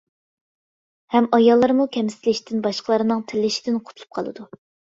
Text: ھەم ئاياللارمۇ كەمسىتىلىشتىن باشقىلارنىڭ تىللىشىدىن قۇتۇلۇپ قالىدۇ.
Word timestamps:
ھەم 1.15 1.27
ئاياللارمۇ 1.39 1.87
كەمسىتىلىشتىن 1.99 2.65
باشقىلارنىڭ 2.65 3.25
تىللىشىدىن 3.31 3.81
قۇتۇلۇپ 3.87 4.21
قالىدۇ. 4.21 4.51